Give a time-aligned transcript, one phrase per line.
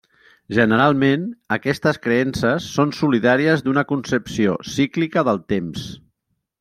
[0.59, 1.25] Generalment,
[1.57, 5.85] aquestes creences són solidàries d'una concepció cíclica del temps.